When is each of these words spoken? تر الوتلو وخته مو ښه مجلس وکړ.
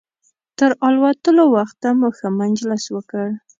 تر 0.57 0.71
الوتلو 0.87 1.45
وخته 1.55 1.87
مو 1.99 2.09
ښه 2.17 2.27
مجلس 2.41 2.83
وکړ. 2.95 3.25